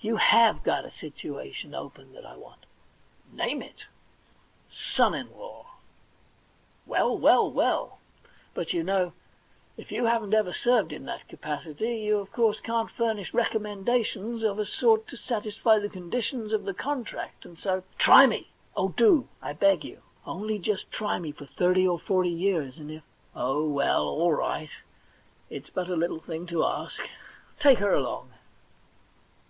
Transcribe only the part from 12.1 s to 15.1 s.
of course can't furnish recommendations of a sort